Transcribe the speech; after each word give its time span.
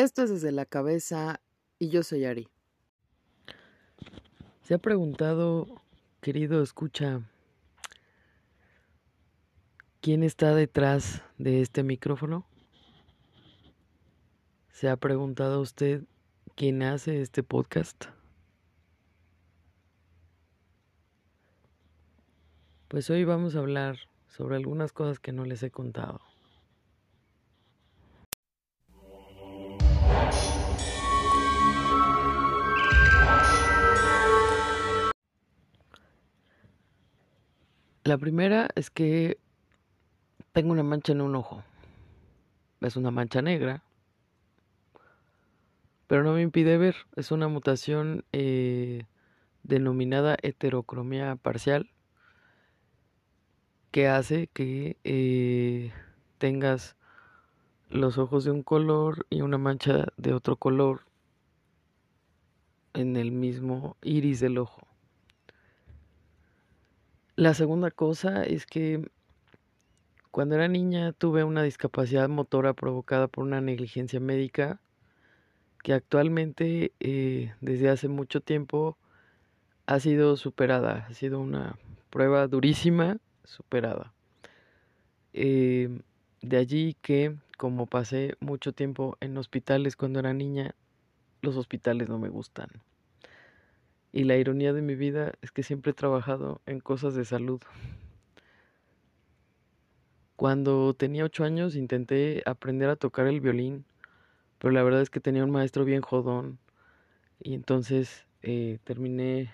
Esto 0.00 0.22
es 0.22 0.30
desde 0.30 0.50
la 0.50 0.64
cabeza 0.64 1.42
y 1.78 1.90
yo 1.90 2.02
soy 2.02 2.24
Ari. 2.24 2.48
¿Se 4.62 4.72
ha 4.72 4.78
preguntado, 4.78 5.66
querido 6.22 6.62
escucha, 6.62 7.20
quién 10.00 10.22
está 10.22 10.54
detrás 10.54 11.20
de 11.36 11.60
este 11.60 11.82
micrófono? 11.82 12.46
¿Se 14.70 14.88
ha 14.88 14.96
preguntado 14.96 15.60
usted 15.60 16.04
quién 16.54 16.82
hace 16.82 17.20
este 17.20 17.42
podcast? 17.42 18.06
Pues 22.88 23.10
hoy 23.10 23.24
vamos 23.24 23.54
a 23.54 23.58
hablar 23.58 23.98
sobre 24.28 24.56
algunas 24.56 24.94
cosas 24.94 25.18
que 25.18 25.32
no 25.32 25.44
les 25.44 25.62
he 25.62 25.70
contado. 25.70 26.29
La 38.10 38.18
primera 38.18 38.68
es 38.74 38.90
que 38.90 39.38
tengo 40.50 40.72
una 40.72 40.82
mancha 40.82 41.12
en 41.12 41.20
un 41.20 41.36
ojo. 41.36 41.62
Es 42.80 42.96
una 42.96 43.12
mancha 43.12 43.40
negra, 43.40 43.84
pero 46.08 46.24
no 46.24 46.32
me 46.32 46.42
impide 46.42 46.76
ver. 46.76 46.96
Es 47.14 47.30
una 47.30 47.46
mutación 47.46 48.24
eh, 48.32 49.04
denominada 49.62 50.36
heterocromía 50.42 51.36
parcial 51.36 51.88
que 53.92 54.08
hace 54.08 54.48
que 54.48 54.96
eh, 55.04 55.92
tengas 56.38 56.96
los 57.90 58.18
ojos 58.18 58.42
de 58.42 58.50
un 58.50 58.64
color 58.64 59.24
y 59.30 59.42
una 59.42 59.56
mancha 59.56 60.06
de 60.16 60.32
otro 60.32 60.56
color 60.56 61.02
en 62.92 63.16
el 63.16 63.30
mismo 63.30 63.96
iris 64.02 64.40
del 64.40 64.58
ojo. 64.58 64.89
La 67.40 67.54
segunda 67.54 67.90
cosa 67.90 68.42
es 68.42 68.66
que 68.66 69.10
cuando 70.30 70.56
era 70.56 70.68
niña 70.68 71.14
tuve 71.14 71.42
una 71.42 71.62
discapacidad 71.62 72.28
motora 72.28 72.74
provocada 72.74 73.28
por 73.28 73.44
una 73.44 73.62
negligencia 73.62 74.20
médica 74.20 74.78
que 75.82 75.94
actualmente 75.94 76.92
eh, 77.00 77.54
desde 77.62 77.88
hace 77.88 78.08
mucho 78.08 78.42
tiempo 78.42 78.98
ha 79.86 80.00
sido 80.00 80.36
superada, 80.36 81.06
ha 81.08 81.14
sido 81.14 81.40
una 81.40 81.78
prueba 82.10 82.46
durísima, 82.46 83.16
superada. 83.44 84.12
Eh, 85.32 85.98
de 86.42 86.56
allí 86.58 86.94
que 87.00 87.36
como 87.56 87.86
pasé 87.86 88.34
mucho 88.40 88.74
tiempo 88.74 89.16
en 89.20 89.38
hospitales 89.38 89.96
cuando 89.96 90.18
era 90.18 90.34
niña, 90.34 90.74
los 91.40 91.56
hospitales 91.56 92.10
no 92.10 92.18
me 92.18 92.28
gustan. 92.28 92.68
Y 94.12 94.24
la 94.24 94.36
ironía 94.36 94.72
de 94.72 94.82
mi 94.82 94.96
vida 94.96 95.34
es 95.40 95.52
que 95.52 95.62
siempre 95.62 95.92
he 95.92 95.94
trabajado 95.94 96.60
en 96.66 96.80
cosas 96.80 97.14
de 97.14 97.24
salud. 97.24 97.60
Cuando 100.36 100.94
tenía 100.94 101.24
ocho 101.24 101.44
años 101.44 101.76
intenté 101.76 102.42
aprender 102.46 102.88
a 102.88 102.96
tocar 102.96 103.26
el 103.26 103.40
violín, 103.40 103.84
pero 104.58 104.72
la 104.72 104.82
verdad 104.82 105.02
es 105.02 105.10
que 105.10 105.20
tenía 105.20 105.44
un 105.44 105.50
maestro 105.50 105.84
bien 105.84 106.02
jodón 106.02 106.58
y 107.42 107.54
entonces 107.54 108.26
eh, 108.42 108.78
terminé 108.84 109.52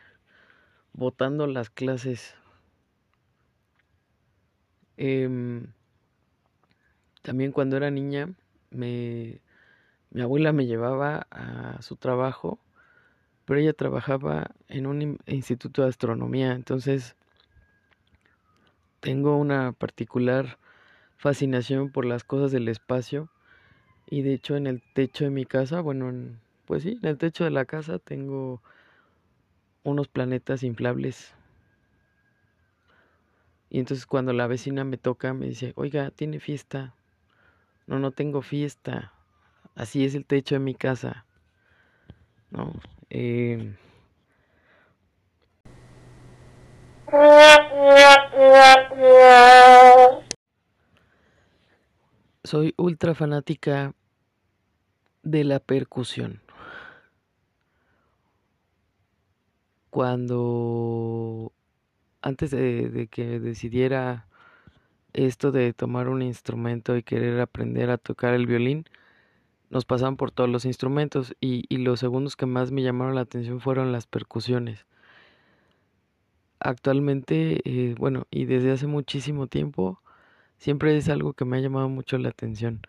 botando 0.93 1.47
las 1.47 1.71
clases. 1.71 2.35
Em, 4.97 5.73
también 7.23 7.53
cuando 7.53 7.77
era 7.77 7.91
niña, 7.91 8.33
me, 8.71 9.41
mi 10.11 10.23
abuela 10.23 10.53
me 10.53 10.67
llevaba 10.67 11.27
a 11.31 11.83
su 11.83 11.97
trabajo 11.97 12.59
pero 13.47 13.61
ella 13.61 13.73
trabajaba 13.73 14.51
en 14.69 14.87
un 14.87 15.19
instituto 15.27 15.83
de 15.83 15.89
astronomía, 15.89 16.53
entonces 16.53 17.17
tengo 19.01 19.37
una 19.37 19.73
particular 19.73 20.59
fascinación 21.17 21.91
por 21.91 22.05
las 22.05 22.25
cosas 22.25 22.51
del 22.51 22.69
espacio 22.69 23.31
y 24.07 24.23
de 24.23 24.35
hecho 24.35 24.57
en 24.57 24.67
el 24.67 24.83
techo 24.95 25.25
de 25.25 25.31
mi 25.31 25.47
casa, 25.47 25.81
bueno, 25.81 26.13
pues 26.67 26.83
sí, 26.83 26.99
en 27.03 27.09
el 27.09 27.19
techo 27.19 27.45
de 27.45 27.51
la 27.51 27.65
casa 27.65 27.99
tengo 28.01 28.61
unos 29.85 30.09
planetas 30.09 30.65
inflables. 30.65 31.33
Y 33.71 33.79
entonces 33.79 34.07
cuando 34.07 34.33
la 34.33 34.49
vecina 34.49 34.85
me 34.85 34.97
toca 34.97 35.33
me 35.35 35.47
dice, 35.47 35.73
oiga, 35.77 36.11
tiene 36.11 36.41
fiesta. 36.41 36.95
No, 37.87 38.01
no 38.01 38.11
tengo 38.11 38.43
fiesta. 38.43 39.13
Así 39.77 40.05
es 40.05 40.15
el 40.17 40.25
techo 40.25 40.57
de 40.57 40.61
mi 40.61 40.75
casa. 40.75 41.25
¿No? 42.51 42.73
Eh, 43.11 43.75
soy 52.45 52.75
ultra 52.77 53.15
fanática 53.15 53.95
de 55.23 55.45
la 55.45 55.61
percusión. 55.61 56.41
Cuando 59.91 61.53
antes 62.23 62.51
de, 62.51 62.91
de, 62.91 63.07
que 63.09 63.41
decidiera 63.41 64.27
esto 65.13 65.53
de 65.53 65.73
tomar 65.73 66.09
un 66.09 66.23
instrumento 66.23 66.97
y 66.97 67.03
querer 67.03 67.41
aprender 67.41 67.91
a 67.91 67.99
tocar 67.99 68.35
el 68.35 68.47
violín, 68.47 68.85
nos 69.71 69.85
pasaban 69.85 70.17
por 70.17 70.31
todos 70.31 70.49
los 70.49 70.65
instrumentos 70.65 71.35
y, 71.41 71.65
los 71.77 72.01
segundos 72.01 72.37
que 72.37 72.47
más 72.47 72.71
me 72.71 72.83
llamaron 72.83 73.15
la 73.15 73.23
atención 73.23 73.61
fueron 73.61 73.93
las 73.93 74.07
percusiones. 74.07 74.87
Actualmente, 76.61 77.61
eh, 77.65 77.95
bueno, 77.99 78.27
y 78.31 78.47
desde 78.47 78.73
hace 78.73 78.87
muchísimo 78.87 79.47
tiempo, 79.47 80.01
siempre 80.59 80.97
es 80.97 81.09
algo 81.09 81.35
que 81.35 81.45
me 81.45 81.59
ha 81.59 81.61
llamado 81.61 81.89
mucho 81.89 82.19
la 82.19 82.31
atención, 82.31 82.81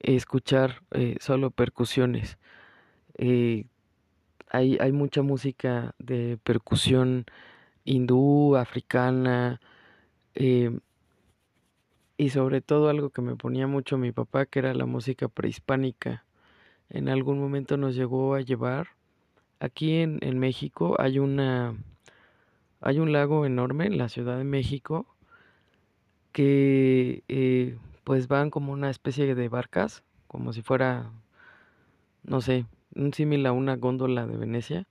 escuchar 0.00 0.82
eh, 0.92 1.16
solo 1.20 1.50
percusiones. 1.50 2.38
Eh, 3.18 3.66
hay, 4.50 4.78
hay 4.80 4.92
mucha 4.92 5.22
música 5.22 5.94
de 5.98 6.38
percusión 6.44 7.26
hindú, 7.84 8.56
africana, 8.56 9.60
y 12.16 12.30
sobre 12.30 12.60
todo 12.60 12.88
algo 12.88 13.10
que 13.10 13.22
me 13.22 13.36
ponía 13.36 13.66
mucho 13.66 13.98
mi 13.98 14.12
papá, 14.12 14.46
que 14.46 14.60
era 14.60 14.74
la 14.74 14.86
música 14.86 15.28
prehispánica. 15.28 16.24
En 16.88 17.08
algún 17.08 17.38
momento 17.38 17.76
nos 17.76 17.94
llegó 17.94 18.34
a 18.34 18.40
llevar. 18.40 18.88
Aquí 19.60 19.96
en, 19.98 20.18
en 20.22 20.38
México 20.38 20.96
hay 20.98 21.18
una 21.18 21.76
hay 22.80 22.98
un 22.98 23.12
lago 23.12 23.46
enorme 23.46 23.86
en 23.86 23.98
la 23.98 24.08
Ciudad 24.08 24.38
de 24.38 24.44
México 24.44 25.06
que 26.32 27.24
eh, 27.28 27.78
pues 28.04 28.28
van 28.28 28.50
como 28.50 28.72
una 28.72 28.90
especie 28.90 29.34
de 29.34 29.48
barcas, 29.48 30.04
como 30.28 30.52
si 30.52 30.62
fuera, 30.62 31.10
no 32.22 32.40
sé, 32.40 32.66
un 32.94 33.12
símil 33.14 33.46
a 33.46 33.52
una 33.52 33.76
góndola 33.76 34.26
de 34.26 34.36
Venecia, 34.36 34.86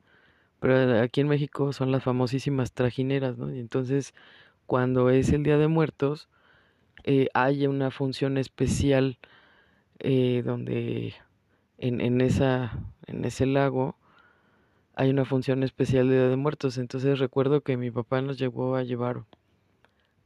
pero 0.60 1.02
aquí 1.02 1.22
en 1.22 1.28
México 1.28 1.72
son 1.72 1.92
las 1.92 2.04
famosísimas 2.04 2.74
trajineras, 2.74 3.38
¿no? 3.38 3.54
Y 3.54 3.60
entonces 3.60 4.14
cuando 4.66 5.10
es 5.10 5.32
el 5.32 5.44
Día 5.44 5.58
de 5.58 5.68
Muertos, 5.68 6.28
eh, 7.08 7.30
hay 7.36 7.68
una 7.68 7.92
función 7.92 8.40
especial 8.40 9.20
eh, 10.00 10.42
donde 10.44 11.14
en, 11.78 12.02
en, 12.02 12.20
esa, 12.20 12.80
en 13.06 13.26
ese 13.26 13.46
lago 13.46 13.96
hay 14.96 15.12
una 15.12 15.24
función 15.24 15.62
especial 15.62 16.10
de 16.10 16.16
Día 16.16 16.30
de 16.30 16.36
Muertos. 16.36 16.80
Entonces 16.80 17.20
recuerdo 17.20 17.62
que 17.62 17.78
mi 17.78 17.92
papá 17.92 18.22
nos 18.24 18.40
llegó 18.40 18.76
a 18.76 18.82
llevar 18.84 19.24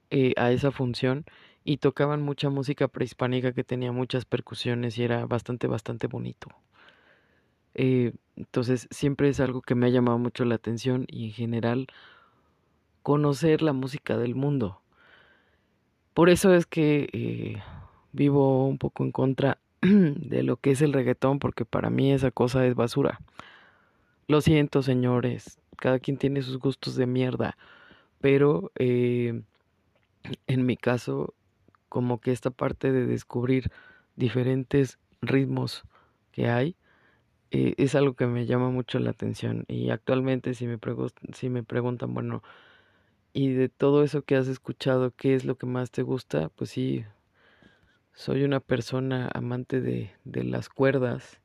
eh, 0.09 0.33
a 0.37 0.51
esa 0.51 0.71
función 0.71 1.25
y 1.65 1.77
tocaban 1.77 2.21
mucha 2.21 2.49
música 2.49 2.87
prehispánica 2.87 3.51
que 3.53 3.65
tenía 3.65 3.91
muchas 3.91 4.23
percusiones 4.23 4.97
y 4.97 5.03
era 5.03 5.25
bastante, 5.25 5.67
bastante 5.67 6.07
bonito. 6.07 6.47
entonces 7.73 8.87
siempre 8.91 9.29
es 9.29 9.39
algo 9.39 9.61
que 9.61 9.75
me 9.75 9.87
ha 9.87 9.89
llamado 9.89 10.17
mucho 10.17 10.45
la 10.45 10.55
atención 10.55 11.05
y 11.07 11.25
en 11.25 11.31
general 11.33 11.87
conocer 13.03 13.61
la 13.61 13.73
música 13.73 14.17
del 14.17 14.35
mundo. 14.35 14.78
Por 16.19 16.29
eso 16.29 16.53
es 16.53 16.65
que 16.65 17.07
eh, 17.13 17.63
vivo 18.11 18.67
un 18.67 18.77
poco 18.77 19.05
en 19.05 19.13
contra 19.13 19.57
de 19.81 20.43
lo 20.43 20.57
que 20.57 20.71
es 20.71 20.81
el 20.81 20.91
reggaetón, 20.91 21.39
porque 21.39 21.63
para 21.63 21.89
mí 21.89 22.11
esa 22.11 22.29
cosa 22.29 22.65
es 22.65 22.75
basura. 22.75 23.21
Lo 24.27 24.41
siento, 24.41 24.81
señores, 24.81 25.61
cada 25.77 25.97
quien 25.97 26.17
tiene 26.17 26.41
sus 26.41 26.59
gustos 26.59 26.97
de 26.97 27.07
mierda, 27.07 27.55
pero 28.19 28.73
eh, 28.75 29.43
en 30.47 30.65
mi 30.65 30.75
caso, 30.75 31.35
como 31.87 32.19
que 32.19 32.33
esta 32.33 32.51
parte 32.51 32.91
de 32.91 33.05
descubrir 33.05 33.71
diferentes 34.17 34.99
ritmos 35.21 35.85
que 36.33 36.49
hay, 36.49 36.75
eh, 37.51 37.75
es 37.77 37.95
algo 37.95 38.15
que 38.15 38.27
me 38.27 38.45
llama 38.45 38.69
mucho 38.71 38.99
la 38.99 39.11
atención. 39.11 39.63
Y 39.69 39.89
actualmente 39.89 40.53
si 40.53 40.67
me, 40.67 40.79
si 41.31 41.49
me 41.49 41.63
preguntan, 41.63 42.13
bueno, 42.13 42.43
y 43.33 43.53
de 43.53 43.69
todo 43.69 44.03
eso 44.03 44.23
que 44.23 44.35
has 44.35 44.47
escuchado, 44.47 45.11
¿qué 45.11 45.35
es 45.35 45.45
lo 45.45 45.57
que 45.57 45.65
más 45.65 45.91
te 45.91 46.01
gusta? 46.01 46.49
Pues 46.49 46.71
sí, 46.71 47.05
soy 48.13 48.43
una 48.43 48.59
persona 48.59 49.29
amante 49.33 49.81
de, 49.81 50.11
de 50.25 50.43
las 50.43 50.69
cuerdas 50.69 51.39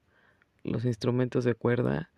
los 0.64 0.84
instrumentos 0.86 1.44
de 1.44 1.54
cuerda 1.54 2.10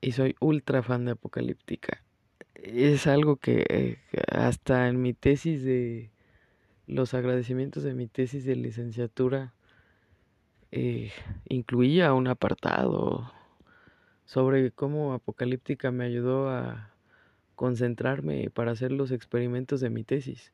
y 0.00 0.12
soy 0.12 0.34
ultra 0.40 0.82
fan 0.82 1.04
de 1.04 1.12
Apocalíptica. 1.12 2.02
Es 2.54 3.06
algo 3.06 3.36
que 3.36 3.64
eh, 3.68 3.98
hasta 4.32 4.88
en 4.88 5.00
mi 5.00 5.12
tesis 5.12 5.62
de 5.62 6.10
los 6.86 7.14
agradecimientos 7.14 7.82
de 7.82 7.94
mi 7.94 8.08
tesis 8.08 8.44
de 8.44 8.56
licenciatura 8.56 9.54
eh, 10.72 11.12
incluía 11.48 12.14
un 12.14 12.26
apartado 12.26 13.32
sobre 14.24 14.70
cómo 14.72 15.12
Apocalíptica 15.12 15.90
me 15.90 16.06
ayudó 16.06 16.48
a 16.48 16.89
concentrarme 17.60 18.48
para 18.48 18.72
hacer 18.72 18.90
los 18.90 19.10
experimentos 19.10 19.82
de 19.82 19.90
mi 19.90 20.02
tesis. 20.02 20.50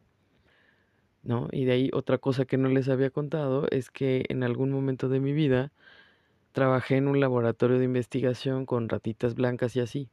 ¿No? 1.23 1.49
Y 1.53 1.65
de 1.65 1.73
ahí 1.73 1.91
otra 1.93 2.19
cosa 2.19 2.47
que 2.47 2.57
no 2.57 2.69
les 2.69 2.89
había 2.89 3.11
contado 3.11 3.69
es 3.71 3.93
que 3.93 4.25
en 4.29 4.43
algún 4.43 4.73
momento 4.73 5.09
de 5.09 5.21
mi 5.21 5.33
vida 5.33 5.71
trabajé 6.51 6.97
en 6.97 7.07
un 7.07 7.21
laboratorio 7.21 7.79
de 7.79 7.85
investigación 7.85 8.67
con 8.67 8.89
ratitas 8.89 9.37
blancas 9.37 9.77
y 9.77 9.81
así. 9.81 10.09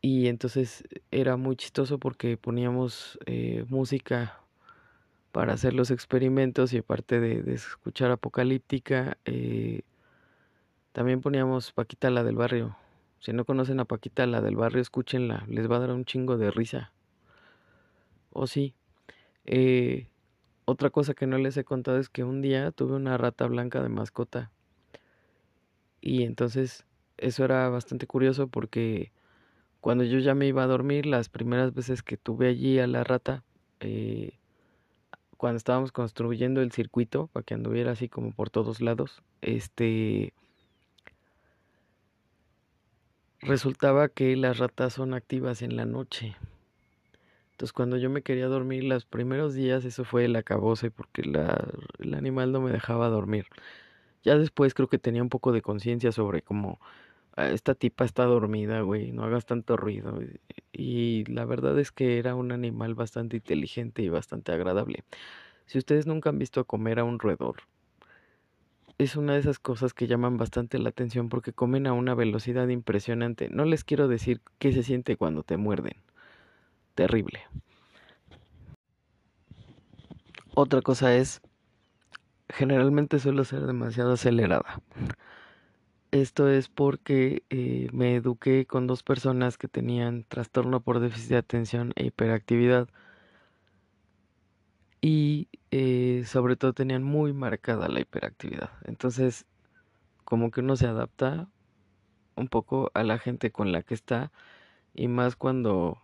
Y 0.00 0.28
entonces 0.28 0.84
era 1.10 1.36
muy 1.36 1.56
chistoso 1.56 1.98
porque 1.98 2.36
poníamos 2.36 3.18
eh, 3.26 3.64
música 3.68 4.42
para 5.32 5.54
hacer 5.54 5.74
los 5.74 5.90
experimentos 5.90 6.72
y 6.72 6.78
aparte 6.78 7.18
de, 7.18 7.52
escuchar 7.52 8.12
apocalíptica, 8.12 9.18
eh, 9.24 9.82
también 10.92 11.20
poníamos 11.20 11.72
Paquita 11.72 12.10
la 12.10 12.22
del 12.22 12.36
barrio. 12.36 12.76
Si 13.22 13.32
no 13.32 13.44
conocen 13.44 13.78
a 13.78 13.84
Paquita 13.84 14.26
la 14.26 14.40
del 14.40 14.56
barrio, 14.56 14.82
escúchenla, 14.82 15.44
les 15.46 15.70
va 15.70 15.76
a 15.76 15.78
dar 15.78 15.92
un 15.92 16.04
chingo 16.04 16.38
de 16.38 16.50
risa. 16.50 16.92
O 18.30 18.48
sí. 18.48 18.74
Eh, 19.44 20.08
otra 20.64 20.90
cosa 20.90 21.14
que 21.14 21.28
no 21.28 21.38
les 21.38 21.56
he 21.56 21.62
contado 21.62 21.98
es 21.98 22.08
que 22.08 22.24
un 22.24 22.42
día 22.42 22.72
tuve 22.72 22.96
una 22.96 23.16
rata 23.16 23.46
blanca 23.46 23.80
de 23.80 23.88
mascota. 23.88 24.50
Y 26.00 26.24
entonces 26.24 26.84
eso 27.16 27.44
era 27.44 27.68
bastante 27.68 28.08
curioso 28.08 28.48
porque 28.48 29.12
cuando 29.80 30.02
yo 30.02 30.18
ya 30.18 30.34
me 30.34 30.48
iba 30.48 30.64
a 30.64 30.66
dormir, 30.66 31.06
las 31.06 31.28
primeras 31.28 31.72
veces 31.74 32.02
que 32.02 32.16
tuve 32.16 32.48
allí 32.48 32.80
a 32.80 32.88
la 32.88 33.04
rata, 33.04 33.44
eh, 33.78 34.36
cuando 35.36 35.58
estábamos 35.58 35.92
construyendo 35.92 36.60
el 36.60 36.72
circuito 36.72 37.28
para 37.28 37.44
que 37.44 37.54
anduviera 37.54 37.92
así 37.92 38.08
como 38.08 38.32
por 38.32 38.50
todos 38.50 38.80
lados, 38.80 39.22
este 39.42 40.34
resultaba 43.42 44.08
que 44.08 44.36
las 44.36 44.58
ratas 44.58 44.94
son 44.94 45.14
activas 45.14 45.62
en 45.62 45.76
la 45.76 45.84
noche. 45.84 46.36
Entonces 47.52 47.72
cuando 47.72 47.96
yo 47.96 48.10
me 48.10 48.22
quería 48.22 48.46
dormir 48.46 48.84
los 48.84 49.04
primeros 49.04 49.54
días 49.54 49.84
eso 49.84 50.04
fue 50.04 50.24
el 50.24 50.34
acabose 50.36 50.90
porque 50.90 51.22
el 51.98 52.14
animal 52.14 52.50
no 52.50 52.60
me 52.60 52.72
dejaba 52.72 53.08
dormir. 53.08 53.46
Ya 54.24 54.36
después 54.36 54.74
creo 54.74 54.88
que 54.88 54.98
tenía 54.98 55.22
un 55.22 55.28
poco 55.28 55.52
de 55.52 55.62
conciencia 55.62 56.12
sobre 56.12 56.42
cómo 56.42 56.80
Ah, 57.36 57.48
esta 57.48 57.74
tipa 57.74 58.04
está 58.04 58.24
dormida, 58.24 58.82
güey, 58.82 59.10
no 59.12 59.24
hagas 59.24 59.46
tanto 59.46 59.76
ruido. 59.76 60.18
Y 60.72 61.24
la 61.32 61.44
verdad 61.46 61.78
es 61.78 61.90
que 61.90 62.18
era 62.18 62.34
un 62.34 62.52
animal 62.52 62.94
bastante 62.94 63.36
inteligente 63.38 64.02
y 64.02 64.10
bastante 64.10 64.52
agradable. 64.52 65.04
Si 65.66 65.78
ustedes 65.78 66.06
nunca 66.06 66.30
han 66.30 66.38
visto 66.38 66.66
comer 66.66 66.98
a 66.98 67.04
un 67.04 67.18
roedor, 67.18 67.56
es 68.98 69.16
una 69.16 69.34
de 69.34 69.40
esas 69.40 69.58
cosas 69.58 69.94
que 69.94 70.06
llaman 70.06 70.36
bastante 70.36 70.78
la 70.78 70.90
atención 70.90 71.28
porque 71.28 71.52
comen 71.52 71.86
a 71.86 71.92
una 71.92 72.14
velocidad 72.14 72.68
impresionante. 72.68 73.48
No 73.50 73.64
les 73.64 73.84
quiero 73.84 74.08
decir 74.08 74.40
qué 74.58 74.72
se 74.72 74.82
siente 74.82 75.16
cuando 75.16 75.42
te 75.42 75.56
muerden. 75.56 75.94
Terrible. 76.94 77.40
Otra 80.54 80.82
cosa 80.82 81.14
es, 81.16 81.40
generalmente 82.48 83.18
suelo 83.18 83.44
ser 83.44 83.66
demasiado 83.66 84.12
acelerada. 84.12 84.82
Esto 86.10 86.48
es 86.48 86.68
porque 86.68 87.42
eh, 87.48 87.88
me 87.92 88.16
eduqué 88.16 88.66
con 88.66 88.86
dos 88.86 89.02
personas 89.02 89.56
que 89.56 89.66
tenían 89.66 90.24
trastorno 90.28 90.80
por 90.80 91.00
déficit 91.00 91.30
de 91.30 91.36
atención 91.38 91.92
e 91.96 92.04
hiperactividad 92.04 92.88
y 95.02 95.48
eh, 95.72 96.24
sobre 96.26 96.56
todo 96.56 96.74
tenían 96.74 97.02
muy 97.02 97.34
marcada 97.34 97.88
la 97.88 98.00
hiperactividad. 98.00 98.70
Entonces, 98.84 99.46
como 100.24 100.50
que 100.50 100.60
uno 100.60 100.76
se 100.76 100.86
adapta 100.86 101.48
un 102.36 102.48
poco 102.48 102.90
a 102.94 103.02
la 103.04 103.18
gente 103.18 103.52
con 103.52 103.72
la 103.72 103.82
que 103.82 103.94
está 103.94 104.32
y 104.94 105.08
más 105.08 105.36
cuando 105.36 105.98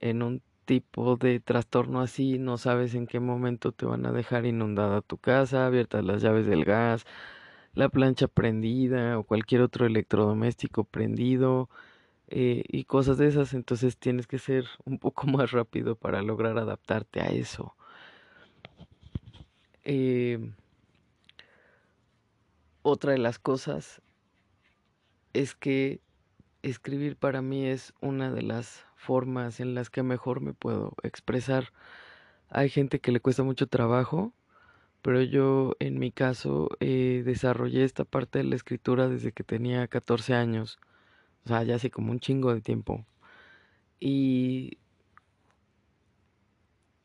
en 0.00 0.22
un 0.22 0.42
tipo 0.66 1.16
de 1.16 1.40
trastorno 1.40 2.00
así 2.00 2.38
no 2.38 2.58
sabes 2.58 2.94
en 2.94 3.06
qué 3.06 3.20
momento 3.20 3.72
te 3.72 3.86
van 3.86 4.06
a 4.06 4.12
dejar 4.12 4.46
inundada 4.46 5.02
tu 5.02 5.18
casa, 5.18 5.66
abiertas 5.66 6.04
las 6.04 6.22
llaves 6.22 6.46
del 6.46 6.64
gas, 6.64 7.06
la 7.74 7.88
plancha 7.90 8.28
prendida 8.28 9.18
o 9.18 9.24
cualquier 9.24 9.62
otro 9.62 9.86
electrodoméstico 9.86 10.84
prendido 10.84 11.70
eh, 12.28 12.64
y 12.68 12.84
cosas 12.84 13.18
de 13.18 13.28
esas, 13.28 13.54
entonces 13.54 13.98
tienes 13.98 14.26
que 14.26 14.38
ser 14.38 14.66
un 14.84 14.98
poco 14.98 15.26
más 15.28 15.52
rápido 15.52 15.96
para 15.96 16.22
lograr 16.22 16.58
adaptarte 16.58 17.20
a 17.22 17.28
eso. 17.28 17.76
Eh, 19.84 20.52
otra 22.82 23.12
de 23.12 23.18
las 23.18 23.38
cosas 23.38 24.00
es 25.32 25.54
que 25.54 26.00
escribir 26.62 27.16
para 27.16 27.42
mí 27.42 27.66
es 27.66 27.92
una 28.00 28.30
de 28.30 28.42
las 28.42 28.84
formas 28.96 29.60
en 29.60 29.74
las 29.74 29.90
que 29.90 30.02
mejor 30.02 30.40
me 30.40 30.54
puedo 30.54 30.94
expresar. 31.02 31.72
Hay 32.48 32.68
gente 32.68 33.00
que 33.00 33.12
le 33.12 33.20
cuesta 33.20 33.42
mucho 33.42 33.66
trabajo 33.66 34.32
pero 35.02 35.22
yo 35.22 35.76
en 35.78 35.98
mi 35.98 36.10
caso 36.12 36.68
eh, 36.80 37.22
desarrollé 37.24 37.84
esta 37.84 38.04
parte 38.04 38.38
de 38.38 38.44
la 38.44 38.56
escritura 38.56 39.08
desde 39.08 39.32
que 39.32 39.44
tenía 39.44 39.86
14 39.88 40.34
años, 40.34 40.78
o 41.44 41.48
sea, 41.48 41.62
ya 41.62 41.76
hace 41.76 41.90
como 41.90 42.12
un 42.12 42.20
chingo 42.20 42.52
de 42.54 42.60
tiempo. 42.60 43.04
Y 43.98 44.78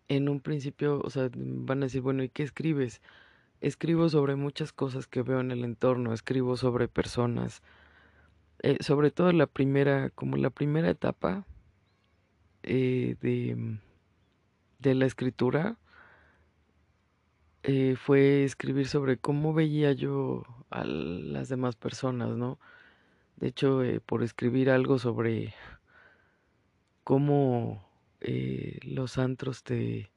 en 0.07 0.30
un 0.30 0.40
principio, 0.42 1.02
o 1.04 1.10
sea, 1.10 1.30
van 1.34 1.80
a 1.81 1.86
decir, 1.88 2.02
bueno, 2.02 2.24
¿y 2.24 2.30
qué 2.30 2.44
escribes? 2.44 3.02
Escribo 3.62 4.10
sobre 4.10 4.36
muchas 4.36 4.74
cosas 4.74 5.07
que 5.07 5.22
veo 5.22 5.40
en 5.40 5.52
el 5.52 5.63
entorno, 5.63 6.13
escribo 6.13 6.57
sobre 6.57 6.88
personas, 6.88 7.63
eh, 8.60 8.78
sobre 8.81 9.12
todo 9.12 9.31
la 9.31 9.48
primera, 9.48 10.10
como 10.12 10.38
la 10.38 10.50
primera 10.50 10.90
etapa 10.90 11.46
eh, 12.63 13.16
de, 13.22 13.80
de 14.80 14.96
la 14.96 15.06
escritura 15.06 15.78
eh, 17.63 17.96
fue 17.98 18.44
escribir 18.44 18.88
sobre 18.88 19.18
cómo 19.18 19.53
veía 19.53 19.91
yo 19.94 20.44
a 20.70 20.84
las 20.84 21.50
demás 21.50 21.75
personas, 21.75 22.29
¿no? 22.29 22.60
De 23.38 23.48
hecho, 23.48 23.82
por 24.06 24.24
escribir 24.24 24.70
algo 24.70 25.00
sobre 25.00 25.53
cómo 27.03 27.85
eh, 28.27 28.79
los 28.84 29.20
antros 29.20 29.63
te 29.63 30.10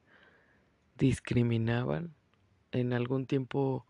discriminaban 0.97 2.15
en 2.71 2.93
algún 2.93 3.27
tiempo 3.27 3.85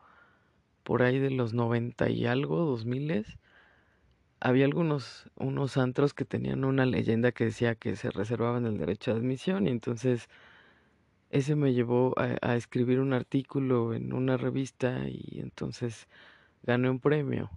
por 0.83 1.03
ahí 1.03 1.19
de 1.19 1.31
los 1.31 1.53
90 1.53 2.09
y 2.09 2.25
algo, 2.25 2.65
2000 2.65 3.25
había 4.41 4.65
algunos 4.65 5.29
unos 5.35 5.77
antros 5.77 6.13
que 6.13 6.25
tenían 6.25 6.65
una 6.65 6.85
leyenda 6.85 7.31
que 7.31 7.45
decía 7.45 7.75
que 7.75 7.95
se 7.95 8.09
reservaban 8.11 8.65
el 8.65 8.77
derecho 8.77 9.13
de 9.13 9.19
admisión 9.19 9.67
y 9.67 9.71
entonces 9.71 10.29
ese 11.29 11.55
me 11.55 11.73
llevó 11.73 12.13
a, 12.17 12.55
escribir 12.55 12.99
un 12.99 13.13
artículo 13.13 13.93
en 13.93 14.13
una 14.13 14.35
revista 14.35 15.07
y 15.07 15.39
entonces 15.39 16.07
gané 16.63 16.89
un 16.89 16.99
premio. 16.99 17.49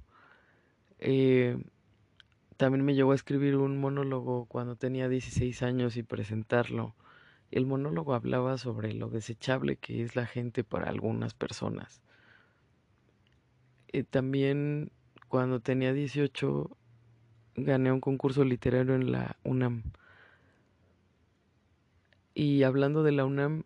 Eh, 1.00 1.58
también 2.56 2.84
me 2.84 2.94
llevó 2.94 3.12
a 3.12 3.14
escribir 3.14 3.56
un 3.56 3.78
monólogo 3.78 4.46
cuando 4.46 4.76
tenía 4.76 5.08
16 5.08 5.62
años 5.62 5.96
y 5.96 6.02
presentarlo. 6.02 6.94
El 7.50 7.66
monólogo 7.66 8.14
hablaba 8.14 8.58
sobre 8.58 8.94
lo 8.94 9.08
desechable 9.08 9.76
que 9.76 10.02
es 10.02 10.16
la 10.16 10.26
gente 10.26 10.64
para 10.64 10.88
algunas 10.88 11.34
personas. 11.34 12.02
Eh, 13.88 14.04
también 14.04 14.90
cuando 15.28 15.60
tenía 15.60 15.92
18 15.92 16.70
gané 17.56 17.92
un 17.92 18.00
concurso 18.00 18.44
literario 18.44 18.94
en 18.94 19.12
la 19.12 19.36
UNAM 19.44 19.82
y 22.34 22.62
hablando 22.62 23.02
de 23.02 23.12
la 23.12 23.24
UNAM, 23.24 23.64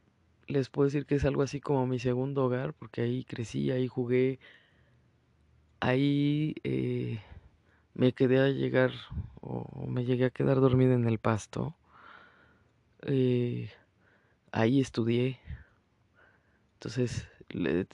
les 0.48 0.68
puedo 0.68 0.86
decir 0.86 1.06
que 1.06 1.16
es 1.16 1.24
algo 1.24 1.42
así 1.42 1.60
como 1.60 1.86
mi 1.86 1.98
segundo 1.98 2.44
hogar, 2.44 2.74
porque 2.74 3.02
ahí 3.02 3.24
crecí, 3.24 3.70
ahí 3.70 3.86
jugué, 3.86 4.38
ahí 5.80 6.54
eh, 6.64 7.20
me 7.96 8.12
quedé 8.12 8.38
a 8.40 8.48
llegar 8.48 8.92
o 9.40 9.86
me 9.88 10.04
llegué 10.04 10.26
a 10.26 10.30
quedar 10.30 10.60
dormida 10.60 10.94
en 10.94 11.08
el 11.08 11.18
pasto. 11.18 11.74
Eh, 13.02 13.70
ahí 14.52 14.80
estudié. 14.80 15.40
Entonces 16.74 17.26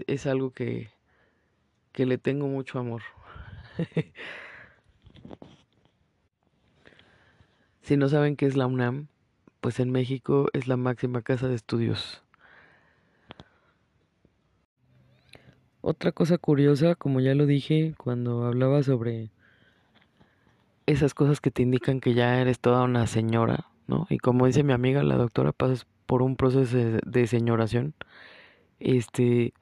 es 0.08 0.26
algo 0.26 0.50
que, 0.50 0.90
que 1.92 2.04
le 2.04 2.18
tengo 2.18 2.48
mucho 2.48 2.80
amor. 2.80 3.02
si 7.82 7.96
no 7.96 8.08
saben 8.08 8.34
qué 8.34 8.46
es 8.46 8.56
la 8.56 8.66
UNAM, 8.66 9.06
pues 9.60 9.78
en 9.78 9.92
México 9.92 10.48
es 10.52 10.66
la 10.66 10.76
máxima 10.76 11.22
casa 11.22 11.46
de 11.46 11.54
estudios. 11.54 12.24
Otra 15.80 16.10
cosa 16.10 16.38
curiosa, 16.38 16.96
como 16.96 17.20
ya 17.20 17.36
lo 17.36 17.46
dije 17.46 17.94
cuando 17.96 18.46
hablaba 18.46 18.82
sobre 18.82 19.30
esas 20.86 21.14
cosas 21.14 21.40
que 21.40 21.50
te 21.50 21.62
indican 21.62 22.00
que 22.00 22.14
ya 22.14 22.40
eres 22.40 22.60
toda 22.60 22.82
una 22.82 23.06
señora, 23.06 23.66
¿no? 23.86 24.06
Y 24.10 24.18
como 24.18 24.46
dice 24.46 24.62
mi 24.62 24.72
amiga, 24.72 25.02
la 25.02 25.16
doctora, 25.16 25.52
pasas 25.52 25.86
por 26.06 26.22
un 26.22 26.36
proceso 26.36 26.76
de, 26.76 27.26
señoración. 27.26 27.94
Este, 28.80 29.54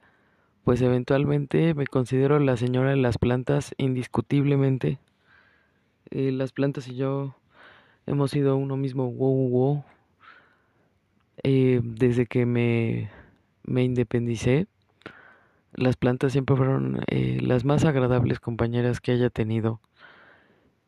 pues 0.63 0.81
eventualmente 0.81 1.73
me 1.73 1.87
considero 1.87 2.39
la 2.39 2.57
señora 2.57 2.91
de 2.91 2.97
las 2.97 3.17
plantas 3.17 3.73
indiscutiblemente. 3.77 4.99
Eh, 6.09 6.31
las 6.31 6.51
plantas 6.51 6.87
y 6.87 6.95
yo 6.95 7.35
hemos 8.05 8.31
sido 8.31 8.57
uno 8.57 8.75
mismo 8.75 9.11
wow 9.11 9.49
wow 9.49 9.83
eh, 11.43 11.79
desde 11.83 12.25
que 12.25 12.45
me, 12.45 13.09
me 13.63 13.83
independicé. 13.83 14.67
Las 15.73 15.95
plantas 15.95 16.33
siempre 16.33 16.55
fueron 16.57 17.01
eh, 17.07 17.39
las 17.41 17.63
más 17.63 17.85
agradables 17.85 18.39
compañeras 18.39 18.99
que 18.99 19.13
haya 19.13 19.29
tenido 19.29 19.79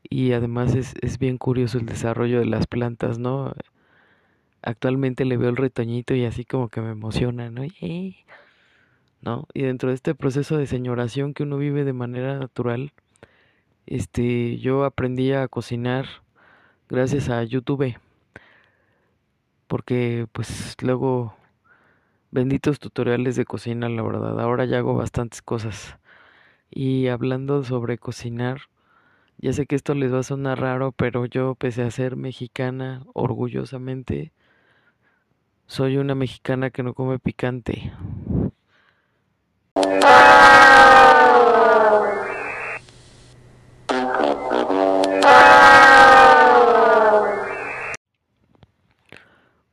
y 0.10 0.34
además 0.34 0.76
es, 0.76 0.94
es 1.02 1.20
bien 1.20 1.38
curioso 1.38 1.78
el 1.78 1.86
desarrollo 1.86 2.40
de 2.40 2.46
las 2.46 2.68
plantas, 2.68 3.20
¿no? 3.20 3.54
Actualmente 4.62 5.26
le 5.26 5.38
veo 5.38 5.50
el 5.50 5.58
retoñito 5.58 6.16
y 6.16 6.26
así 6.26 6.46
como 6.46 6.70
que 6.70 6.82
me 6.82 6.92
emociona, 6.92 7.50
¿no? 7.50 7.64
¿No? 9.22 9.48
Y 9.54 9.64
dentro 9.64 9.90
de 9.90 9.96
este 9.96 10.16
proceso 10.16 10.58
de 10.58 10.68
señoración 10.68 11.34
que 11.34 11.44
uno 11.44 11.58
vive 11.58 11.86
de 11.86 11.94
manera 11.94 12.38
natural, 12.38 12.92
este, 13.86 14.58
yo 14.60 14.86
aprendí 14.86 15.32
a 15.34 15.48
cocinar 15.48 16.06
gracias 16.90 17.30
a 17.30 17.44
YouTube. 17.44 17.98
Porque 19.68 20.28
pues 20.32 20.76
luego 20.82 21.36
benditos 22.32 22.80
tutoriales 22.80 23.36
de 23.36 23.46
cocina, 23.46 23.90
la 23.90 24.02
verdad. 24.04 24.40
Ahora 24.40 24.66
ya 24.66 24.80
hago 24.80 24.96
bastantes 24.96 25.42
cosas. 25.42 25.98
Y 26.70 27.08
hablando 27.08 27.64
sobre 27.64 27.98
cocinar, 27.98 28.62
ya 29.44 29.52
sé 29.52 29.66
que 29.68 29.76
esto 29.76 29.94
les 29.94 30.14
va 30.14 30.20
a 30.20 30.24
sonar 30.24 30.62
raro, 30.62 30.94
pero 30.94 31.26
yo, 31.26 31.56
pese 31.56 31.82
a 31.84 31.92
ser 31.92 32.16
mexicana, 32.16 33.04
orgullosamente, 33.14 34.32
soy 35.68 35.98
una 35.98 36.16
mexicana 36.16 36.70
que 36.70 36.82
no 36.82 36.94
come 36.94 37.20
picante. 37.20 37.92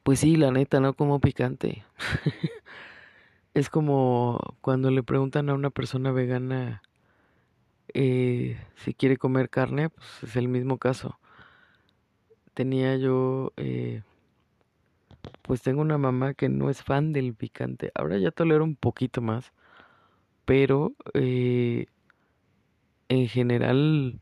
Pues 0.02 0.18
sí, 0.18 0.34
la 0.34 0.50
neta, 0.50 0.80
no 0.80 0.94
como 0.94 1.20
picante. 1.20 1.84
es 3.54 3.70
como 3.70 4.56
cuando 4.62 4.90
le 4.90 5.04
preguntan 5.04 5.48
a 5.48 5.54
una 5.54 5.70
persona 5.70 6.10
vegana 6.10 6.82
eh, 7.94 8.59
si 8.76 8.94
quiere 8.94 9.16
comer 9.16 9.50
carne, 9.50 9.90
pues 9.90 10.06
es 10.23 10.37
el 10.37 10.49
mismo 10.49 10.78
caso. 10.78 11.18
Tenía 12.54 12.97
yo, 12.97 13.52
eh, 13.56 14.02
pues 15.42 15.62
tengo 15.62 15.80
una 15.80 15.99
mamá 15.99 16.35
que 16.35 16.49
no 16.49 16.70
es 16.70 16.82
fan 16.82 17.12
del 17.12 17.35
picante. 17.35 17.92
Ahora 17.94 18.18
ya 18.18 18.30
tolero 18.30 18.64
un 18.64 18.76
poquito 18.76 19.20
más, 19.23 19.52
pero 20.44 20.92
eh, 21.14 21.87
en 23.09 23.28
general, 23.28 24.20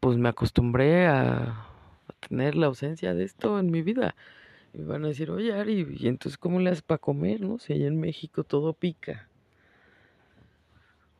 pues 0.00 0.16
me 0.18 0.28
acostumbré 0.28 1.06
a, 1.06 1.66
tener 2.28 2.54
la 2.54 2.66
ausencia 2.66 3.14
de 3.14 3.24
esto 3.24 3.58
en 3.58 3.70
mi 3.70 3.82
vida. 3.82 4.14
Y 4.74 4.82
van 4.82 5.04
a 5.04 5.08
decir, 5.08 5.30
oye 5.30 5.52
Ari, 5.54 5.96
¿y 5.98 6.08
entonces 6.08 6.38
cómo 6.38 6.60
le 6.60 6.70
haces 6.70 6.82
para 6.82 6.98
comer, 6.98 7.40
no? 7.40 7.58
Si 7.58 7.72
allá 7.72 7.86
en 7.86 8.00
México 8.00 8.44
todo 8.44 8.74
pica. 8.74 9.27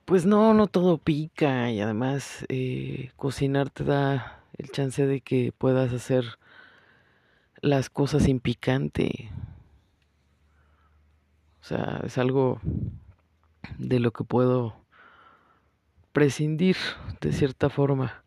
Pues 0.09 0.25
no, 0.25 0.55
no 0.55 0.69
todo 0.69 0.97
pica 0.97 1.71
y 1.71 1.83
además 1.83 2.47
eh, 2.49 3.11
cocinar 3.17 3.69
te 3.69 3.85
da 3.85 4.43
el 4.57 4.71
chance 4.71 5.07
de 5.07 5.21
que 5.21 5.53
puedas 5.53 5.93
hacer 5.93 6.25
las 7.61 7.91
cosas 7.91 8.23
sin 8.23 8.41
picante. 8.41 9.31
O 11.61 11.65
sea, 11.65 12.01
es 12.07 12.17
algo 12.17 12.59
de 13.77 14.01
lo 14.01 14.11
que 14.13 14.25
puedo 14.25 14.77
prescindir 16.13 16.79
de 17.21 17.31
cierta 17.35 17.69
forma. 17.69 18.25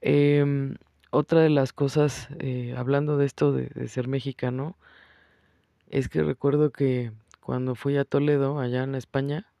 Em, 0.00 0.74
otra 1.12 1.40
de 1.40 1.50
las 1.50 1.72
cosas, 1.72 2.26
eh, 2.40 2.74
hablando 2.76 3.16
de 3.16 3.26
esto 3.26 3.52
de, 3.52 3.66
de 3.68 3.86
ser 3.86 4.08
mexicano, 4.08 4.76
es 5.88 6.08
que 6.08 6.24
recuerdo 6.24 6.72
que 6.72 7.12
cuando 7.40 7.76
fui 7.76 7.96
a 7.96 8.04
Toledo, 8.04 8.58
allá 8.58 8.82
en 8.82 8.96
España, 8.96 9.53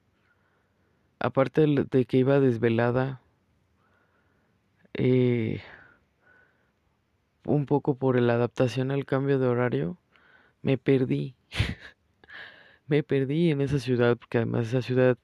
aparte 1.24 1.66
de 1.66 2.04
que 2.04 2.18
iba 2.18 2.38
desvelada, 2.38 3.22
eh, 4.92 5.62
un 7.46 7.66
poco 7.66 7.96
por 7.96 8.20
la 8.20 8.34
adaptación 8.34 8.90
al 8.90 9.06
cambio 9.06 9.38
de 9.38 9.46
horario, 9.46 9.98
me 10.62 10.78
perdí. 10.78 11.34
me 12.88 13.02
perdí 13.02 13.50
en 13.50 13.62
esa 13.62 13.78
ciudad, 13.78 14.16
porque 14.18 14.38
además 14.38 14.68
esa 14.68 14.82
ciudad, 14.82 15.16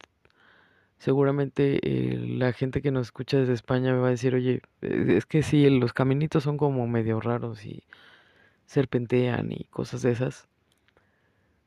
seguramente 0.98 1.80
eh, 1.82 2.18
la 2.38 2.52
gente 2.52 2.80
que 2.82 2.90
nos 2.90 3.08
escucha 3.08 3.38
desde 3.38 3.52
España 3.52 3.92
me 3.92 4.00
va 4.00 4.08
a 4.08 4.10
decir, 4.10 4.34
oye, 4.34 4.62
eh, 4.82 5.14
es 5.16 5.26
que 5.26 5.42
sí, 5.42 5.68
los 5.68 5.92
caminitos 5.92 6.44
son 6.44 6.56
como 6.56 6.86
medio 6.86 7.20
raros 7.20 7.66
y 7.66 7.84
serpentean 8.66 9.52
y 9.52 9.64
cosas 9.64 10.02
de 10.02 10.12
esas. 10.12 10.48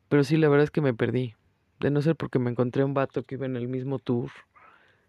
Pero 0.10 0.24
sí, 0.24 0.38
la 0.38 0.50
verdad 0.50 0.66
es 0.66 0.72
que 0.72 0.82
me 0.82 0.94
perdí 0.94 1.36
de 1.84 1.92
no 1.92 2.02
ser 2.02 2.16
porque 2.16 2.40
me 2.40 2.50
encontré 2.50 2.86
un 2.86 2.94
vato 2.94 3.24
que 3.24 3.36
iba 3.36 3.46
en 3.46 3.58
el 3.58 3.68
mismo 3.68 4.00
tour, 4.00 4.32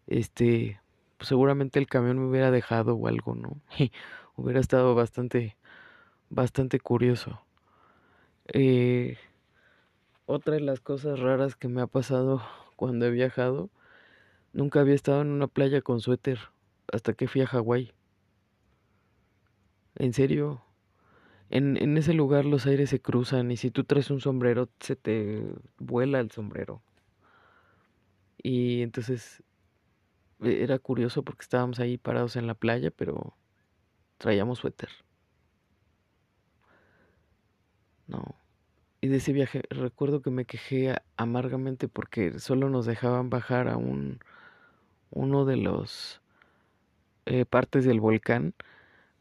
este, 0.09 0.81
pues 1.17 1.29
seguramente 1.29 1.79
el 1.79 1.87
camión 1.87 2.19
me 2.19 2.27
hubiera 2.27 2.51
dejado 2.51 2.97
o 2.97 3.07
algo, 3.07 3.37
¿no? 3.37 3.61
hubiera 4.37 4.59
estado 4.59 4.97
bastante, 4.97 5.57
bastante 6.31 6.81
curioso. 6.81 7.41
Eh, 8.49 9.17
otra 10.27 10.55
de 10.55 10.61
las 10.63 10.81
cosas 10.81 11.21
raras 11.21 11.55
que 11.55 11.69
me 11.69 11.81
ha 11.81 11.87
pasado 11.87 12.43
cuando 12.77 13.07
he 13.07 13.11
viajado, 13.13 13.71
nunca 14.53 14.81
había 14.81 14.97
estado 14.97 15.23
en 15.23 15.29
una 15.29 15.47
playa 15.47 15.81
con 15.81 16.01
suéter 16.01 16.41
hasta 16.93 17.13
que 17.13 17.29
fui 17.29 17.43
a 17.43 17.47
Hawái. 17.47 17.93
En 19.95 20.13
serio, 20.13 20.61
en, 21.55 21.77
en 21.77 21.97
ese 21.97 22.15
lugar 22.15 22.45
los 22.45 22.67
aires 22.67 22.91
se 22.91 23.01
cruzan 23.01 23.51
y 23.53 23.57
si 23.57 23.71
tú 23.71 23.85
traes 23.85 24.11
un 24.11 24.21
sombrero 24.21 24.69
se 24.81 24.97
te 24.97 25.43
vuela 25.79 26.19
el 26.21 26.31
sombrero. 26.33 26.83
Y 28.43 28.83
entonces 28.83 29.43
e, 30.43 30.63
era 30.65 30.79
curioso 30.79 31.23
porque 31.25 31.43
estábamos 31.43 31.81
ahí 31.81 31.99
parados 31.99 32.37
en 32.37 32.47
la 32.49 32.55
playa, 32.55 32.91
pero 32.91 33.37
traíamos 34.19 34.59
suéter. 34.61 34.91
No. 38.09 38.37
Y 39.01 39.09
de 39.09 39.19
ese 39.19 39.33
viaje 39.33 39.63
recuerdo 39.71 40.23
que 40.23 40.31
me 40.31 40.47
quejé 40.47 40.97
amargamente 41.17 41.89
porque 41.89 42.39
solo 42.41 42.69
nos 42.69 42.87
dejaban 42.87 43.31
bajar 43.31 43.69
a 43.69 43.77
un 43.77 44.19
uno 45.11 45.45
de 45.45 45.57
los 45.57 46.21
eh, 47.27 47.45
partes 47.47 47.85
del 47.85 48.01
volcán 48.01 48.55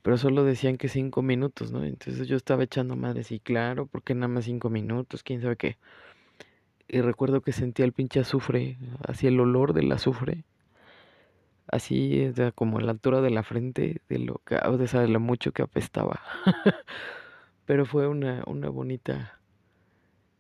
pero 0.03 0.17
solo 0.17 0.43
decían 0.43 0.77
que 0.77 0.89
cinco 0.89 1.22
minutos, 1.22 1.72
¿no? 1.72 1.83
Entonces 1.83 2.27
yo 2.27 2.36
estaba 2.36 2.63
echando 2.63 2.95
madre, 2.98 3.24
sí, 3.24 3.39
claro, 3.39 3.88
porque 3.88 4.13
nada 4.13 4.27
más 4.27 4.43
cinco 4.43 4.69
minutos, 4.69 5.24
quién 5.24 5.41
sabe 5.41 5.55
qué. 5.55 5.77
Y 6.89 7.00
recuerdo 7.01 7.41
que 7.41 7.53
sentía 7.53 7.86
el 7.86 7.93
pinche 7.93 8.19
azufre, 8.19 8.77
así 9.07 9.27
el 9.27 9.39
olor 9.39 9.74
del 9.74 9.89
azufre, 9.93 10.43
así 11.67 12.33
como 12.53 12.79
a 12.79 12.81
la 12.81 12.91
altura 12.91 13.22
de 13.22 13.29
la 13.29 13.43
frente, 13.43 14.01
de 14.10 14.19
lo 14.19 14.41
que, 14.45 14.55
de 14.55 15.07
lo 15.07 15.19
mucho 15.22 15.53
que 15.53 15.62
apestaba. 15.62 16.22
pero 17.65 17.86
fue 17.86 18.07
una, 18.07 18.43
una 18.45 18.67
bonita 18.67 19.39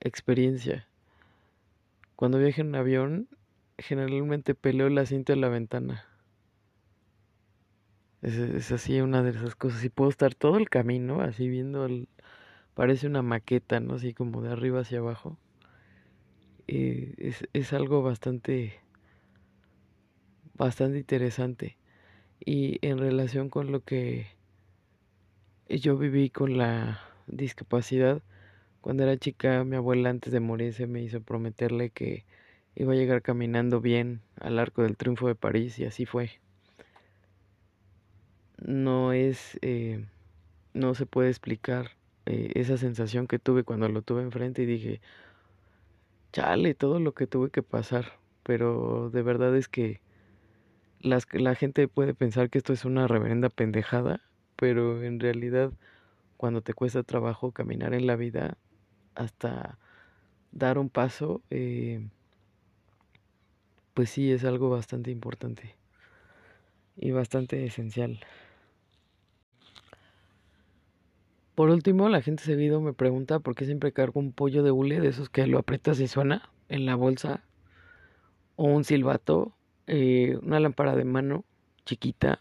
experiencia. 0.01 0.89
Cuando 2.17 2.37
viaje 2.37 2.61
en 2.61 2.75
avión, 2.75 3.29
generalmente 3.77 4.55
peleo 4.55 4.87
el 4.87 4.97
asiento 4.97 5.31
de 5.31 5.39
la 5.39 5.47
ventana 5.47 6.05
es, 8.23 8.71
así 8.71 9.01
una 9.01 9.21
de 9.21 9.31
esas 9.31 9.55
cosas. 9.55 9.83
Y 9.83 9.89
puedo 9.89 10.09
estar 10.09 10.33
todo 10.33 10.57
el 10.57 10.69
camino 10.69 11.21
así 11.21 11.47
viendo, 11.49 11.85
el, 11.85 12.07
parece 12.73 13.07
una 13.07 13.21
maqueta, 13.21 13.79
¿no? 13.79 13.95
Así 13.95 14.13
como 14.13 14.41
de 14.41 14.51
arriba 14.51 14.81
hacia 14.81 14.99
abajo. 14.99 15.37
Eh, 16.67 17.13
es, 17.17 17.47
es 17.53 17.73
algo 17.73 18.01
bastante, 18.01 18.79
bastante 20.55 20.99
interesante. 20.99 21.77
Y 22.39 22.79
en 22.85 22.97
relación 22.97 23.49
con 23.49 23.71
lo 23.71 23.81
que 23.81 24.27
yo 25.69 25.97
viví 25.97 26.29
con 26.29 26.57
la 26.57 27.01
discapacidad, 27.27 28.21
cuando 28.81 29.03
era 29.03 29.17
chica, 29.17 29.63
mi 29.63 29.75
abuela 29.75 30.09
antes 30.09 30.33
de 30.33 30.39
morirse 30.39 30.87
me 30.87 31.01
hizo 31.01 31.21
prometerle 31.21 31.89
que 31.89 32.25
iba 32.75 32.93
a 32.93 32.95
llegar 32.95 33.21
caminando 33.21 33.81
bien 33.81 34.21
al 34.39 34.59
Arco 34.59 34.83
del 34.83 34.97
Triunfo 34.97 35.27
de 35.27 35.35
París 35.35 35.79
y 35.79 35.85
así 35.85 36.05
fue 36.05 36.31
no 38.57 39.13
es, 39.13 39.57
eh, 39.61 40.05
no 40.73 40.95
se 40.95 41.05
puede 41.05 41.29
explicar 41.29 41.91
eh, 42.25 42.51
esa 42.55 42.77
sensación 42.77 43.27
que 43.27 43.39
tuve 43.39 43.63
cuando 43.63 43.89
lo 43.89 44.01
tuve 44.01 44.21
enfrente 44.21 44.63
y 44.63 44.65
dije, 44.65 45.01
chale, 46.31 46.73
todo 46.73 46.99
lo 46.99 47.13
que 47.13 47.27
tuve 47.27 47.49
que 47.49 47.63
pasar, 47.63 48.19
pero 48.43 49.09
de 49.11 49.21
verdad 49.21 49.55
es 49.55 49.67
que 49.67 50.01
las, 50.99 51.27
la 51.33 51.55
gente 51.55 51.87
puede 51.87 52.13
pensar 52.13 52.49
que 52.49 52.57
esto 52.57 52.73
es 52.73 52.85
una 52.85 53.07
reverenda 53.07 53.49
pendejada, 53.49 54.21
pero 54.55 55.03
en 55.03 55.19
realidad 55.19 55.71
cuando 56.37 56.61
te 56.61 56.73
cuesta 56.73 57.03
trabajo 57.03 57.51
caminar 57.51 57.93
en 57.93 58.07
la 58.07 58.15
vida 58.15 58.57
hasta 59.15 59.77
dar 60.51 60.77
un 60.77 60.89
paso, 60.89 61.41
eh, 61.49 62.07
pues 63.93 64.09
sí 64.09 64.31
es 64.31 64.43
algo 64.43 64.69
bastante 64.69 65.11
importante 65.11 65.75
y 66.95 67.11
bastante 67.11 67.65
esencial. 67.65 68.19
Por 71.55 71.69
último, 71.69 72.09
la 72.09 72.21
gente 72.21 72.43
seguido 72.43 72.81
me 72.81 72.93
pregunta 72.93 73.39
por 73.39 73.53
qué 73.53 73.65
siempre 73.65 73.93
cargo 73.93 74.19
un 74.19 74.31
pollo 74.31 74.63
de 74.63 74.71
hule 74.71 74.99
de 74.99 75.09
esos 75.09 75.29
que 75.29 75.45
lo 75.45 75.59
aprietas 75.59 75.99
y 75.99 76.07
suena 76.07 76.49
en 76.67 76.85
la 76.85 76.95
bolsa, 76.95 77.43
o 78.55 78.65
un 78.65 78.83
silbato, 78.83 79.53
eh, 79.87 80.37
una 80.41 80.59
lámpara 80.59 80.95
de 80.95 81.05
mano 81.05 81.45
chiquita 81.85 82.39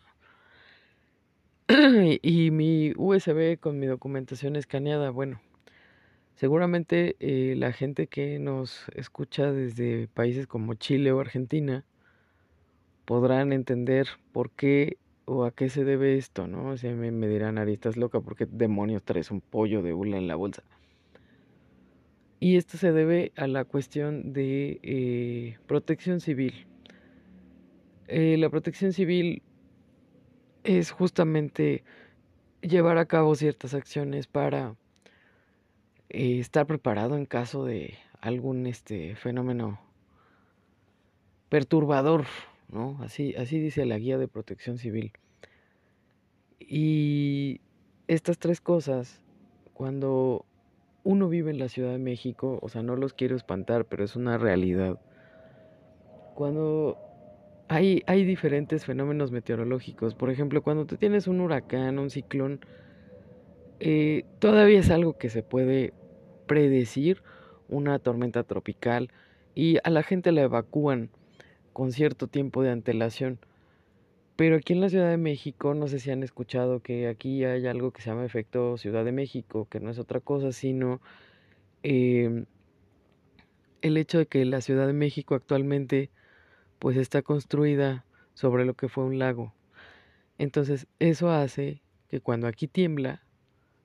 y 2.22 2.50
mi 2.50 2.92
USB 2.96 3.58
con 3.58 3.78
mi 3.78 3.86
documentación 3.86 4.56
escaneada. 4.56 5.10
Bueno, 5.10 5.40
seguramente 6.34 7.16
eh, 7.20 7.54
la 7.56 7.72
gente 7.72 8.06
que 8.06 8.38
nos 8.38 8.86
escucha 8.94 9.52
desde 9.52 10.08
países 10.08 10.46
como 10.46 10.74
Chile 10.74 11.12
o 11.12 11.20
Argentina 11.20 11.84
podrán 13.04 13.52
entender 13.52 14.06
por 14.32 14.50
qué 14.50 14.98
o 15.24 15.44
a 15.44 15.52
qué 15.52 15.68
se 15.68 15.84
debe 15.84 16.16
esto, 16.16 16.46
¿no? 16.46 16.70
O 16.70 16.76
sea, 16.76 16.92
me, 16.94 17.28
dirán, 17.28 17.58
Ari, 17.58 17.74
estás 17.74 17.96
loca, 17.96 18.20
porque 18.20 18.46
demonios 18.46 19.02
traes 19.02 19.30
un 19.30 19.40
pollo 19.40 19.82
de 19.82 19.94
hula 19.94 20.16
en 20.16 20.28
la 20.28 20.36
bolsa? 20.36 20.62
Y 22.40 22.56
esto 22.56 22.76
se 22.76 22.92
debe 22.92 23.32
a 23.36 23.46
la 23.46 23.64
cuestión 23.64 24.32
de 24.32 24.80
eh, 24.82 25.58
protección 25.66 26.20
civil. 26.20 26.66
Eh, 28.08 28.36
la 28.36 28.50
protección 28.50 28.92
civil 28.92 29.42
es 30.64 30.90
justamente 30.90 31.84
llevar 32.60 32.98
a 32.98 33.06
cabo 33.06 33.34
ciertas 33.34 33.74
acciones 33.74 34.26
para 34.26 34.76
eh, 36.08 36.38
estar 36.40 36.66
preparado 36.66 37.16
en 37.16 37.26
caso 37.26 37.64
de 37.64 37.94
algún 38.20 38.66
este 38.66 39.16
fenómeno 39.16 39.80
perturbador 41.48 42.24
¿no? 42.72 42.98
Así, 43.00 43.34
así 43.36 43.60
dice 43.60 43.86
la 43.86 43.98
guía 43.98 44.18
de 44.18 44.28
protección 44.28 44.78
civil. 44.78 45.12
Y 46.58 47.60
estas 48.08 48.38
tres 48.38 48.60
cosas, 48.60 49.20
cuando 49.74 50.46
uno 51.04 51.28
vive 51.28 51.50
en 51.50 51.58
la 51.58 51.68
Ciudad 51.68 51.92
de 51.92 51.98
México, 51.98 52.58
o 52.62 52.68
sea, 52.68 52.82
no 52.82 52.96
los 52.96 53.12
quiero 53.12 53.36
espantar, 53.36 53.84
pero 53.84 54.04
es 54.04 54.16
una 54.16 54.38
realidad. 54.38 54.98
Cuando 56.34 56.98
hay, 57.68 58.02
hay 58.06 58.24
diferentes 58.24 58.86
fenómenos 58.86 59.32
meteorológicos, 59.32 60.14
por 60.14 60.30
ejemplo, 60.30 60.62
cuando 60.62 60.86
tú 60.86 60.96
tienes 60.96 61.26
un 61.26 61.40
huracán, 61.40 61.98
un 61.98 62.10
ciclón, 62.10 62.60
eh, 63.80 64.24
todavía 64.38 64.80
es 64.80 64.90
algo 64.90 65.18
que 65.18 65.28
se 65.28 65.42
puede 65.42 65.92
predecir, 66.46 67.22
una 67.68 67.98
tormenta 67.98 68.44
tropical, 68.44 69.10
y 69.54 69.78
a 69.84 69.90
la 69.90 70.02
gente 70.02 70.32
la 70.32 70.42
evacúan 70.42 71.10
con 71.72 71.92
cierto 71.92 72.26
tiempo 72.26 72.62
de 72.62 72.70
antelación. 72.70 73.38
Pero 74.36 74.56
aquí 74.56 74.72
en 74.72 74.80
la 74.80 74.88
Ciudad 74.88 75.10
de 75.10 75.16
México, 75.18 75.74
no 75.74 75.88
sé 75.88 75.98
si 75.98 76.10
han 76.10 76.22
escuchado 76.22 76.80
que 76.80 77.08
aquí 77.08 77.44
hay 77.44 77.66
algo 77.66 77.92
que 77.92 78.02
se 78.02 78.10
llama 78.10 78.24
efecto 78.24 78.76
Ciudad 78.78 79.04
de 79.04 79.12
México, 79.12 79.68
que 79.70 79.80
no 79.80 79.90
es 79.90 79.98
otra 79.98 80.20
cosa 80.20 80.52
sino 80.52 81.00
em, 81.82 82.46
el 83.82 83.96
hecho 83.96 84.18
de 84.18 84.26
que 84.26 84.44
la 84.44 84.60
Ciudad 84.60 84.86
de 84.86 84.92
México 84.92 85.34
actualmente 85.34 86.10
pues 86.78 86.96
está 86.96 87.22
construida 87.22 88.04
sobre 88.34 88.64
lo 88.64 88.74
que 88.74 88.88
fue 88.88 89.04
un 89.04 89.18
lago. 89.18 89.54
Entonces 90.38 90.86
eso 90.98 91.30
hace 91.30 91.82
que 92.08 92.20
cuando 92.20 92.46
aquí 92.48 92.66
tiembla 92.68 93.22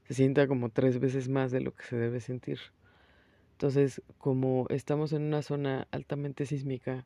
se 0.08 0.14
sienta 0.14 0.48
como 0.48 0.70
tres 0.70 1.00
veces 1.00 1.30
más 1.30 1.52
de 1.52 1.62
lo 1.62 1.76
que 1.76 1.84
se 1.84 1.98
debe 1.98 2.22
sentir. 2.22 2.60
Entonces, 3.58 4.02
como 4.20 4.68
estamos 4.70 5.14
en 5.14 5.24
una 5.24 5.42
zona 5.42 5.88
altamente 5.92 6.46
sísmica, 6.46 7.06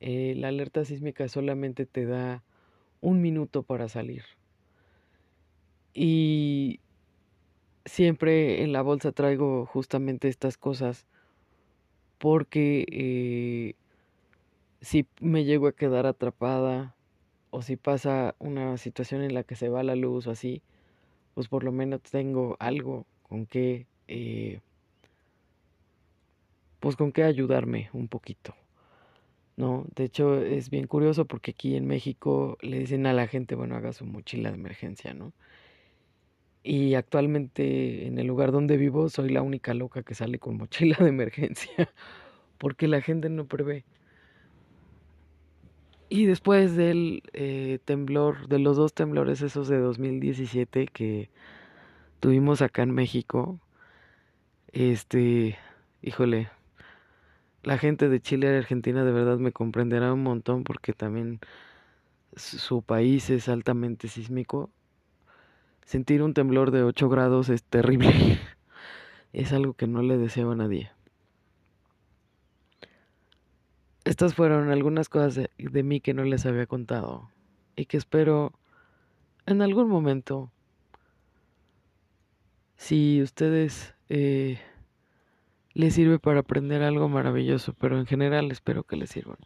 eh, 0.00 0.34
la 0.36 0.48
alerta 0.48 0.84
sísmica 0.84 1.28
solamente 1.28 1.86
te 1.86 2.06
da 2.06 2.42
un 3.00 3.20
minuto 3.22 3.62
para 3.62 3.88
salir. 3.88 4.24
Y 5.94 6.80
siempre 7.84 8.62
en 8.62 8.72
la 8.72 8.82
bolsa 8.82 9.12
traigo 9.12 9.66
justamente 9.66 10.28
estas 10.28 10.56
cosas 10.56 11.06
porque 12.18 12.84
eh, 12.90 13.74
si 14.80 15.06
me 15.20 15.44
llego 15.44 15.66
a 15.66 15.72
quedar 15.72 16.06
atrapada 16.06 16.94
o 17.50 17.62
si 17.62 17.76
pasa 17.76 18.34
una 18.38 18.76
situación 18.76 19.22
en 19.22 19.34
la 19.34 19.42
que 19.42 19.56
se 19.56 19.68
va 19.68 19.82
la 19.82 19.96
luz 19.96 20.26
o 20.26 20.30
así, 20.30 20.62
pues 21.34 21.48
por 21.48 21.64
lo 21.64 21.72
menos 21.72 22.02
tengo 22.02 22.56
algo 22.60 23.06
con 23.22 23.46
que, 23.46 23.86
eh, 24.08 24.60
pues 26.80 26.96
con 26.96 27.12
qué 27.12 27.24
ayudarme 27.24 27.90
un 27.92 28.08
poquito. 28.08 28.54
¿No? 29.56 29.86
De 29.94 30.04
hecho, 30.04 30.40
es 30.42 30.70
bien 30.70 30.86
curioso 30.86 31.26
porque 31.26 31.52
aquí 31.52 31.76
en 31.76 31.86
México 31.86 32.58
le 32.62 32.78
dicen 32.80 33.06
a 33.06 33.12
la 33.12 33.26
gente, 33.26 33.54
bueno, 33.54 33.76
haga 33.76 33.92
su 33.92 34.06
mochila 34.06 34.50
de 34.50 34.56
emergencia, 34.56 35.14
¿no? 35.14 35.32
Y 36.62 36.94
actualmente 36.94 38.06
en 38.06 38.18
el 38.18 38.26
lugar 38.26 38.52
donde 38.52 38.76
vivo 38.76 39.08
soy 39.08 39.30
la 39.30 39.42
única 39.42 39.72
loca 39.74 40.02
que 40.02 40.14
sale 40.14 40.38
con 40.38 40.56
mochila 40.58 40.96
de 41.00 41.08
emergencia 41.08 41.90
porque 42.58 42.88
la 42.88 43.00
gente 43.00 43.30
no 43.30 43.46
prevé. 43.46 43.84
Y 46.10 46.26
después 46.26 46.76
del 46.76 47.22
eh, 47.32 47.78
temblor, 47.84 48.48
de 48.48 48.58
los 48.58 48.76
dos 48.76 48.92
temblores 48.94 49.42
esos 49.42 49.68
de 49.68 49.78
2017 49.78 50.88
que 50.88 51.30
tuvimos 52.20 52.62
acá 52.62 52.82
en 52.82 52.90
México, 52.90 53.60
este, 54.72 55.56
híjole, 56.02 56.50
la 57.62 57.78
gente 57.78 58.08
de 58.08 58.20
Chile 58.20 58.52
y 58.52 58.56
Argentina 58.56 59.04
de 59.04 59.12
verdad 59.12 59.38
me 59.38 59.52
comprenderá 59.52 60.12
un 60.12 60.22
montón 60.22 60.64
porque 60.64 60.92
también 60.92 61.40
su 62.36 62.82
país 62.82 63.30
es 63.30 63.48
altamente 63.48 64.08
sísmico. 64.08 64.70
Sentir 65.84 66.22
un 66.22 66.34
temblor 66.34 66.70
de 66.70 66.82
8 66.82 67.08
grados 67.08 67.48
es 67.48 67.62
terrible. 67.64 68.38
es 69.32 69.52
algo 69.52 69.74
que 69.74 69.86
no 69.86 70.02
le 70.02 70.16
deseo 70.16 70.52
a 70.52 70.56
nadie. 70.56 70.90
Estas 74.04 74.34
fueron 74.34 74.70
algunas 74.70 75.08
cosas 75.08 75.48
de, 75.58 75.82
mí 75.82 76.00
que 76.00 76.14
no 76.14 76.24
les 76.24 76.46
había 76.46 76.66
contado 76.66 77.30
y 77.76 77.86
que 77.86 77.96
espero 77.96 78.52
en 79.46 79.62
algún 79.62 79.88
momento, 79.88 80.50
si 82.76 83.20
ustedes 83.22 83.94
eh, 84.08 84.58
les 85.74 85.94
sirve 85.94 86.18
para 86.18 86.40
aprender 86.40 86.82
algo 86.82 87.08
maravilloso, 87.08 87.74
pero 87.74 87.98
en 87.98 88.06
general 88.06 88.50
espero 88.50 88.82
que 88.84 88.96
les 88.96 89.10
sirvan. 89.10 89.38